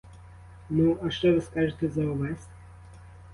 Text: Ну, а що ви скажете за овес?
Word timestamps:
Ну, 0.69 0.97
а 1.03 1.09
що 1.09 1.33
ви 1.33 1.41
скажете 1.41 1.89
за 1.89 2.05
овес? 2.05 2.47